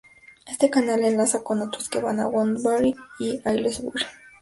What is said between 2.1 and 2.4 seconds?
a